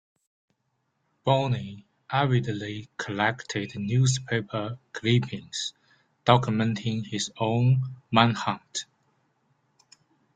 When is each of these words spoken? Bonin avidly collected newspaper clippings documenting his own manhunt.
Bonin 1.23 1.83
avidly 2.09 2.89
collected 2.97 3.73
newspaper 3.75 4.79
clippings 4.93 5.73
documenting 6.25 7.05
his 7.05 7.31
own 7.37 7.83
manhunt. 8.09 8.85